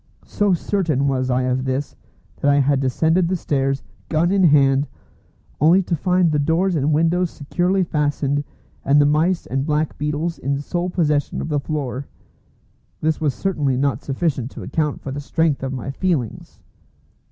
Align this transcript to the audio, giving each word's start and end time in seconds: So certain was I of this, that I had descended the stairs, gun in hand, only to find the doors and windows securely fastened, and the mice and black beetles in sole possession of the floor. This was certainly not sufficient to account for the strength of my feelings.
So 0.25 0.55
certain 0.55 1.07
was 1.07 1.29
I 1.29 1.43
of 1.43 1.63
this, 1.63 1.95
that 2.37 2.49
I 2.49 2.55
had 2.57 2.79
descended 2.79 3.27
the 3.27 3.35
stairs, 3.35 3.83
gun 4.09 4.31
in 4.31 4.43
hand, 4.45 4.87
only 5.59 5.83
to 5.83 5.95
find 5.95 6.31
the 6.31 6.39
doors 6.39 6.75
and 6.75 6.91
windows 6.91 7.29
securely 7.29 7.83
fastened, 7.83 8.43
and 8.83 8.99
the 8.99 9.05
mice 9.05 9.45
and 9.45 9.63
black 9.63 9.99
beetles 9.99 10.39
in 10.39 10.57
sole 10.57 10.89
possession 10.89 11.39
of 11.39 11.49
the 11.49 11.59
floor. 11.59 12.07
This 12.99 13.21
was 13.21 13.35
certainly 13.35 13.77
not 13.77 14.01
sufficient 14.01 14.49
to 14.49 14.63
account 14.63 15.01
for 15.01 15.11
the 15.11 15.21
strength 15.21 15.61
of 15.61 15.71
my 15.71 15.91
feelings. 15.91 16.61